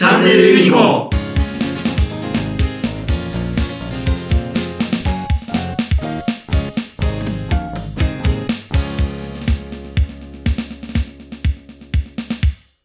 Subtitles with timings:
[0.00, 1.10] チャンネルユニコ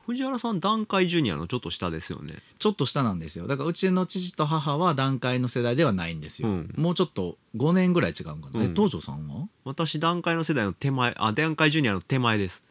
[0.06, 2.34] 藤原さん段階ジュニアのちょっと下ですよね。
[2.60, 3.48] ちょっと下なんですよ。
[3.48, 6.74] だからうちの父と母は団塊の世代ではないんですよ、うん。
[6.76, 8.74] もうちょっと5年ぐらい違うんかな、えうん。
[8.74, 9.48] 東條さんは？
[9.64, 12.62] 私段階の世代の手前あ段階ジュニアの手前です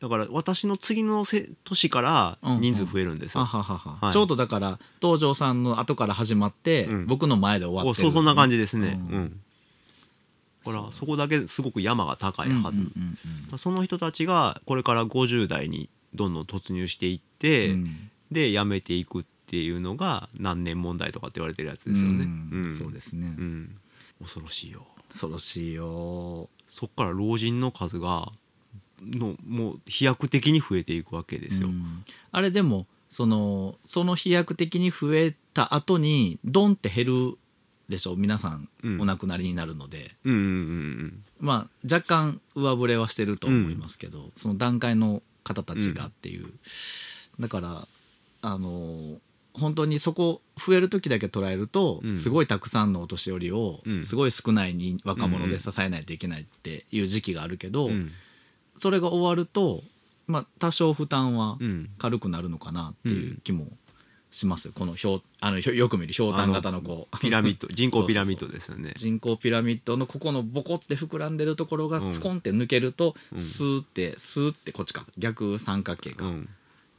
[0.00, 3.48] だから私の次のせ年から人数増えるんですよ、
[4.12, 7.06] ちょうどだから東條さんの後から始まって、うん。
[7.06, 8.08] 僕の前で終わってる。
[8.08, 9.00] おそうそんな感じですね。
[9.10, 9.20] ううん。
[9.22, 9.40] ん、
[10.64, 18.10] ほらそこだけすごく山が高いはず、その人たちがこれから50代にどんどん突入していって、うん。
[18.30, 22.26] で辞めていくっていうのが何年問題とかって言われてるやつですよね、
[22.72, 23.76] そうですね、うん、
[24.22, 24.86] 恐ろしいよ。
[25.10, 26.48] 恐ろしいよ。
[26.66, 28.32] そっから老人の数が
[29.04, 32.04] のもう飛躍的に増えていくわけですよ、うん。
[32.30, 37.38] あれでもそのその飛躍的に増えた後にドンって減る
[37.88, 39.00] でしょ皆さんうん。
[39.00, 46.46] お亡くなりになるので、うんうんうんまあ若干上振れはしてると思いますけど、その段階の方たちがっていう、
[47.40, 47.88] だから
[48.42, 49.18] あの
[49.52, 52.16] 本当にそこ増える時だけ捉えると、うん。
[52.16, 54.04] すごいたくさんのお年寄りをうん。
[54.04, 57.90] すごい少ないに若者で支えないといけないっていう時期があるけど、
[58.76, 59.82] それが終わると、
[60.26, 61.90] まあ、多少負担はうん。
[61.98, 63.66] 軽くなるのかなっていう気も
[64.30, 64.72] しますよ。
[64.74, 67.18] このひょうあのひょよく見るひょうたん型のこう。
[67.18, 68.94] ピラミッド 人口ピラミッドですよね。
[68.96, 72.12] 人口ピラミッドのここのボコって膨らんでるところがうん。
[72.12, 73.40] スコンって抜けると、うん。
[73.40, 75.06] スーってスーってこっちか。
[75.18, 76.48] 逆三角形か、うん。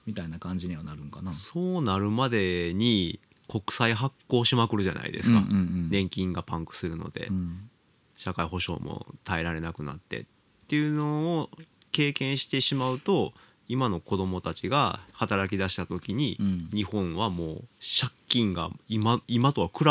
[0.05, 1.31] みたいな感じにはなるんかな。
[1.31, 5.89] そうなるまでに国債発行しまくるじゃないですか、うんうんうん。
[5.89, 7.69] 年金がパンクするので、うん。
[8.15, 10.19] 社会保障も耐えられなくなって。
[10.19, 10.25] っ
[10.67, 11.49] ていうのを
[11.91, 13.33] 経験してしまうと
[13.67, 19.85] 今の子供たちが働き出した時に、うん日本はもう借金が今今とは比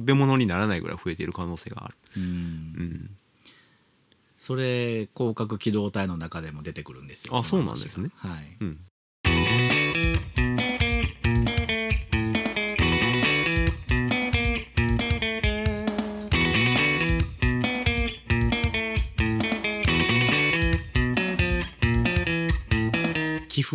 [0.00, 1.94] べ物にならないぐらい増えている可能性がある。
[2.16, 3.10] うんうん、
[4.38, 7.36] それ広角機動隊の中でも出てくるんですよ。
[7.36, 8.56] あそうなんですねはい。
[8.60, 8.78] うん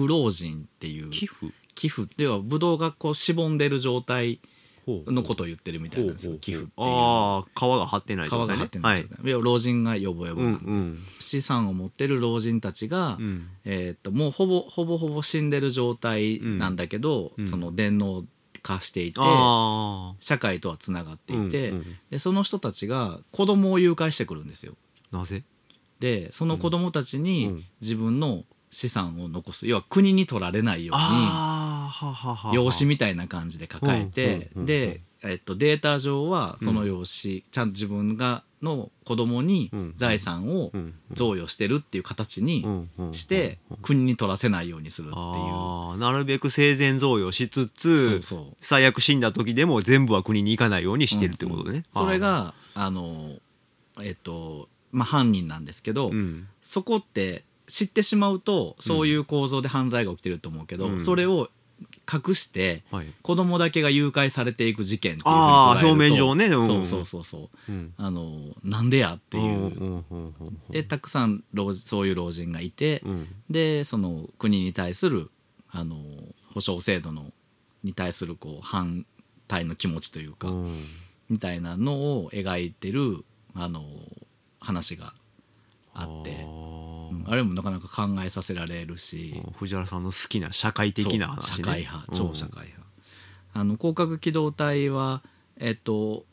[0.02, 1.09] 付老人っていう。
[1.09, 1.53] 寄付？
[1.75, 2.08] 寄付。
[2.18, 4.40] ではブドウがこうしぼんでる状態
[4.88, 6.38] のことを言ってるみたいなんですよ。
[6.40, 6.85] 寄付っていう。
[6.88, 8.59] ああ皮が張ってない皮状態ね。
[8.59, 13.47] が張ってない状態、要は老人がヨボヨボはい、うなんで、ん資産を持ってる老人たちが、うん。
[13.66, 17.47] えーっともうほぼほぼほぼ死んでる状態なんだけど、うん。
[17.47, 18.24] その電脳
[18.64, 21.85] 化していて、あ社会とはつながっていて、うんうん。
[22.09, 24.74] でその人たちが子供を誘拐してくるんですよ。
[25.12, 25.44] あなぜ？
[26.00, 27.64] でその子供たちにうん。
[27.81, 28.46] 自分の
[28.77, 29.65] 資産を残す。
[29.65, 39.93] 要は国に取られないようにああははは養子みたいな感じで抱えてうんうんうんうんで、えっと、データ上はその養子、ちゃんと自分がの子供にうん。
[39.95, 42.89] 財産をうん贈与してるっていう形にうん。
[42.99, 43.13] うん。
[43.16, 45.97] して国に取らせないようにするっていう。
[45.97, 48.21] なるべく生前贈与しつつ
[48.61, 53.37] 最悪死んだ時でも全部は国に行かないようにしてるってことね、それがあの
[53.99, 56.47] えっとまあ犯人なんですけど、うん。
[56.61, 61.01] そこって知ってしまうとそういう構造で犯罪が起きてると思うけど、うん。
[61.01, 61.50] それを
[62.11, 63.13] 隠してはい。
[63.22, 66.45] 子供だけが誘拐されていく事件っていうふうにあー捉えると表面上ね。
[66.45, 66.67] うん。
[66.67, 67.72] そうそうそうそう。
[67.72, 67.94] うん。
[67.97, 70.03] あのなんでやっていう、
[70.69, 73.28] でたくさん老人そういう老人がいて、うん。
[73.50, 75.29] でその国に対する
[75.69, 75.97] あの
[76.53, 77.31] 保障制度の
[77.84, 79.05] に対するこう反
[79.47, 80.85] 対の気持ちというか、うん。
[81.29, 83.84] みたいなのを描いてるあの
[84.59, 85.13] 話が
[85.97, 86.46] あって。
[87.25, 89.41] あれもなかなか考えさせられるし。
[89.58, 91.58] 藤原さんの好きな社会的な話ね。
[91.58, 92.06] 社会派。
[92.09, 92.18] うん。
[92.18, 92.88] 超社会派、
[93.53, 95.24] あの広角機動隊は
[95.58, 96.25] えっと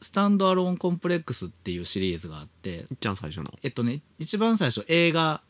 [0.00, 2.70] スタンドアローンコンプレックスっていうシリーズがあって。
[2.70, 3.52] いっちゃん最初の。
[3.62, 5.42] えっとね一番最初映画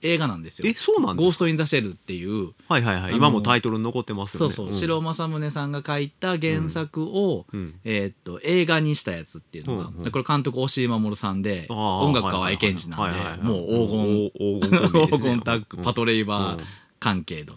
[0.00, 0.68] 映画なんですよ。
[0.68, 3.16] えそうなんゴースト・イン・ザ・シェルっていうはいはいはい。
[3.16, 4.78] 今もタイトルに残ってますそうそう、よねん。
[4.78, 7.74] 城正宗さんが書いた原作を、うん。
[7.84, 16.64] えーっと映画にしたやつっていうのが、うんうんこれ監督押井守さんで音楽河合健二なんではいはいはいもう黄金お黄金コンビです黄ね金タッグパトレイバー
[17.00, 17.54] 関係の、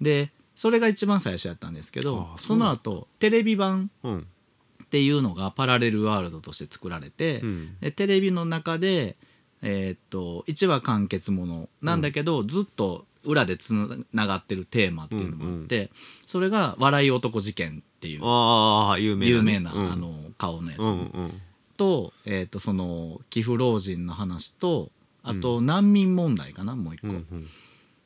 [0.00, 7.76] でそれが一番最初やったんですけどその後テレビ版っていうのがパラレルワールドとして作られて、うん。
[7.80, 9.16] でテレビの中で、
[9.62, 13.72] えーっと1話完結ものなんだけど、ずっと裏でつ
[14.12, 15.90] ながってるテーマっていうのもあって、
[16.26, 19.36] それが「笑い男事件」っていうああ有名なね。
[19.36, 19.92] 有名な、うん。
[19.92, 21.40] あの顔のやつ、うんうん
[21.76, 24.90] と,、えー、とその寄付老人の話と
[25.22, 27.48] あと難民問題かなもう一個、うんうん。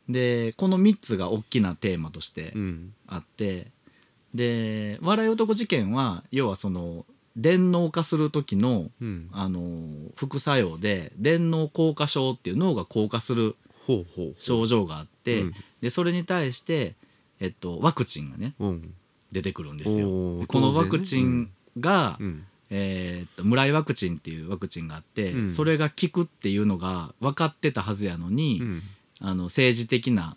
[0.09, 2.94] でこの3つが大きなテーマとしてうん。
[3.06, 3.73] あって、
[4.35, 7.06] で「笑い男事件は」要はその
[7.37, 9.29] 電脳化する時のうん。
[9.33, 9.61] あの
[10.17, 13.56] 副作用で電脳硬化症っていう脳が硬化する
[14.38, 15.55] 症状があって、うん。
[15.81, 16.94] でそれに対して、
[17.41, 18.94] えっと、ワクチンがねうん。
[19.33, 20.06] 出てくるんですよ。
[20.47, 22.44] このワクチンが、うん。
[22.71, 25.50] えーっと村井ワクチンっていうワクチンがあって、うん。
[25.50, 28.83] それが効くっていうのが分かってたはずやのに、うん。
[29.21, 30.37] あの政治的な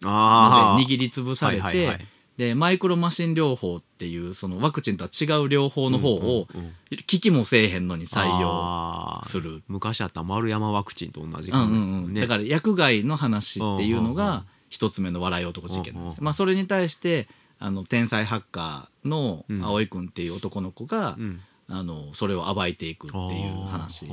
[0.00, 9.62] で握りつぶされて、はいはいはいでマイクロマシン療法っていうそのワクチンとは違う療法の方をうんうんうん効きもせえへんのに採用する。
[9.66, 12.14] 昔あった丸山ワクチンと同じうんうんうん。
[12.14, 12.20] ね。
[12.20, 14.14] だから薬害の話っていうのうんうんうん。
[14.14, 17.28] が一つ目の笑い男事件なんです、うんうんまあ、それに対して
[17.58, 19.64] あの天才ハッカーのうん。
[19.64, 21.40] 葵君っていう男の子が、うん。
[21.68, 24.06] あのそれを暴いていくっていう話。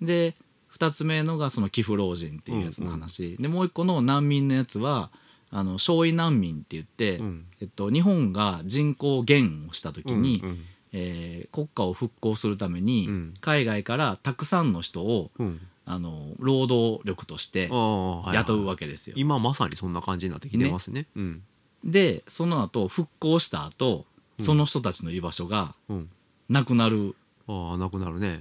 [0.00, 0.36] で
[0.78, 5.10] 2つ目のがその寄付老人っていうやつの話、でもう一個の難民のやつは
[5.52, 7.46] あの少尉難民って言って、うん。
[7.60, 10.64] えっと、日本が人口減をした時に、うんうん。
[10.92, 13.34] えー国家を復興するために、うん。
[13.40, 15.60] 海外からたくさんの人をうん。
[15.86, 19.14] あの労働力として雇うわけですよ。
[19.18, 21.06] 今まさにそんな感じになってきてますね。
[21.16, 21.42] うん。
[21.84, 24.06] でその後復興した後
[24.38, 24.46] うん。
[24.46, 26.10] その人たちの居場所がうん。
[26.48, 27.16] なくなる、
[27.48, 28.40] ああなくなるね。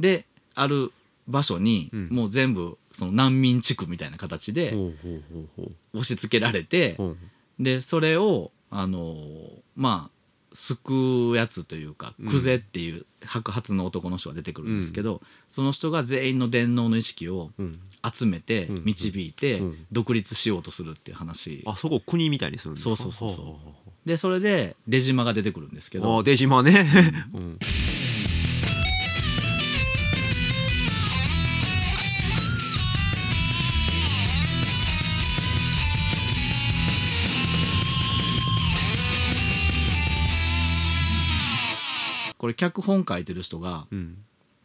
[0.00, 0.92] である
[1.28, 2.08] 場所に、うん。
[2.10, 4.74] もう全部その難民地区みたいな形で
[5.92, 6.96] 押し付けられて、
[7.58, 10.14] でそれをあのーまあ
[10.56, 12.28] 救うやつというかうん。
[12.30, 15.20] クゼっていう白髪の男の人が出てくるんですけど、
[15.50, 17.80] その人が全員の電脳の意識をうん。
[18.14, 18.84] 集めてうん。
[18.84, 19.86] 導いてうん。
[19.90, 21.64] 独立しようとするっていう話。
[21.66, 22.96] あそこ国みたいにするんですか？
[22.96, 24.08] そうそうそうそう。
[24.08, 26.18] でそれで出島が出てくるんですけあど。
[26.20, 26.86] あ出島ね。
[27.34, 27.58] うん
[42.54, 44.18] これ脚本書いてる人がうん。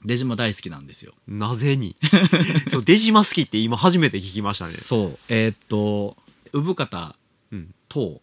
[0.05, 1.13] 出島大好きなんですよ。
[1.27, 1.95] なぜに？
[2.71, 4.73] そう出島好きって今初めて聞きましたね。
[4.75, 5.19] そう。
[5.27, 6.15] えーっと
[6.53, 7.15] 産方
[7.51, 7.73] うん。
[7.89, 8.21] と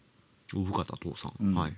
[0.53, 1.51] 産方父さうん。
[1.51, 1.73] んはい。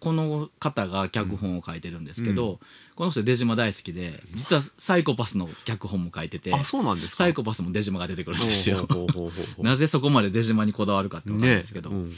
[0.00, 2.60] この方が脚本を書いてるんですけど、
[2.94, 7.24] この人出島大好きで実はサイコパスの脚本も書いててあそうなんですか？
[7.24, 8.86] サイコパスも出島が出てくるんですよ。
[8.88, 9.64] ほうほうほうほうほう。
[9.64, 12.12] なぜそこまで出島にこだわるかってわかるんねですけど、うん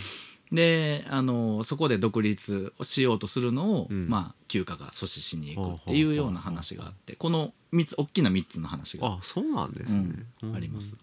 [0.53, 4.09] であのそこで独立をしようとするのを、うん。
[4.09, 10.09] まあ休暇が阻止しに行くっていうような話があってこの3つ大きな3つの話が、あそうなんですね。
[10.43, 10.95] うんあります。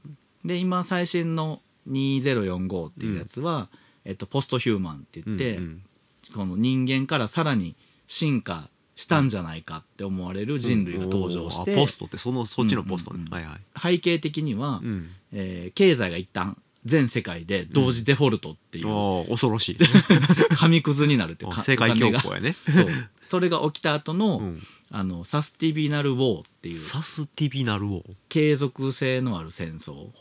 [0.44, 3.70] で今最新の2045っていうやつは、
[4.06, 5.82] えっと、ポストヒューマンって言って、うんうん。
[6.36, 11.78] この人間からさらに進化したんじゃないかって思われる人類が登場して、おー。
[11.78, 13.28] あポストってそのそっちのポストうんうん。
[13.28, 13.96] うんねはいはい。
[13.96, 15.10] 背景的には、うん。
[15.32, 19.78] えー経済が一旦全世界で同時デフォルトっていう、ああ恐ろしい。
[20.58, 22.56] 紙くずになるっていうかあ世界恐慌やね。
[22.74, 22.88] そう。
[23.28, 24.64] それが起きた後の,、うん。
[24.90, 26.80] あのサスティビナル・ウォーっていう。
[26.80, 30.12] サスティビナルを継続性のある戦争。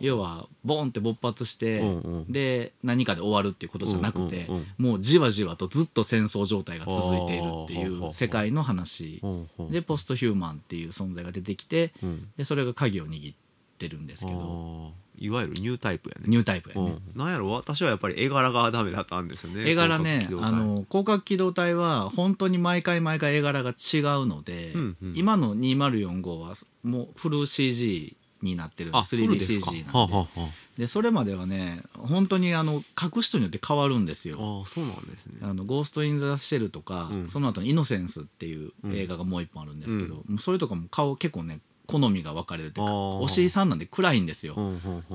[0.00, 2.32] 要はボンって勃発して、うんうん。
[2.32, 9.22] で何かで終わるっていうことじゃなくて、うんうんうんもうじわじわとずっと戦争状態が続いているっていう世界の話。
[9.70, 12.28] でポストヒューマンっていう存在が出てきてうん。
[12.36, 13.36] でそれが鍵を握っ
[13.78, 16.24] てるんですけどいわゆるニュータイプやね。
[16.26, 16.98] ニュータイプやね。
[17.14, 17.18] うん。
[17.18, 19.68] なんやろ私はやっぱり絵柄がダメだったんですよね。
[19.68, 20.48] 絵柄ね広角機動隊。
[20.48, 25.12] あの広角機動隊は本当に毎回毎回絵柄が違うので、うんうん。
[25.16, 28.90] 今の2045はもうフル CG になってる。
[28.90, 30.48] んであフルですか？3DCG なんで,、はあはあは
[30.78, 34.36] でそれまではね本当にあの書く人によって変わるんですよ。
[34.38, 35.38] ああそうなんですね。
[35.42, 37.28] あのゴースト・イン・ザ・シェルとか、うん。
[37.28, 44.56] その後のイノセンスっていう映画がもう一本あるんですけど、もうそれとかも顔結構ね好みが分かれるっていうかおしいさんなんで暗いんですよ、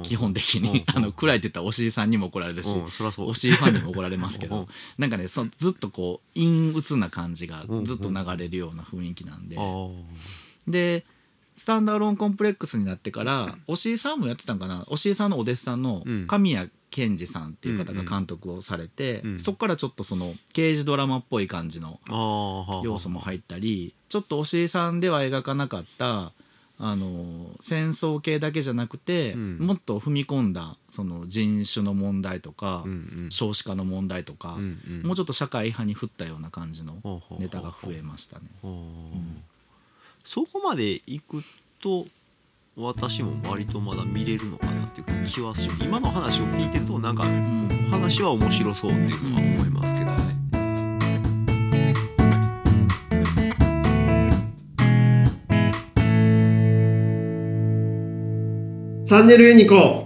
[0.03, 0.83] 基本的に。
[0.95, 2.75] あの暗いって言ったらおしいさんにも怒られるし、
[3.17, 9.57] おしいファンにも怒られますけうんどなんかねそずっとこう陰鬱な感じがうんずっと流れるような雰囲気なんで、
[10.67, 11.05] で
[11.55, 14.85] スタンダーローンコンプレックスになってから押井さんもやってたんかな？
[14.87, 16.27] 押井さんのお弟子さんのうん。
[16.27, 19.39] 神谷健二さんっていう方が監督をされて、うん。
[19.39, 21.99] そこからちょっとその刑事ドラマっぽい感じの
[22.83, 26.31] 要素も入ったりちょっと押井さんでは描かなかった
[26.83, 29.57] あの戦争系だけじゃなくて、うん。
[29.59, 32.95] もっと踏み込んだその人種の問題とか、うんう
[33.27, 33.27] ん。
[33.29, 35.03] 少子化の問題とか、うんうん。
[35.03, 36.95] もうちょっと社会派に振ったような感じの
[37.37, 38.45] ネタが増えましたね。
[40.23, 41.43] そこまで行く
[41.79, 42.07] と
[42.75, 47.67] 私も割とまだ見れるのかなっていう気はします今の話を聞いてるとなんかうん。
[47.91, 50.40] 話は面白そうっていうのは思いますけどね。
[59.11, 60.00] チャンネルユニコ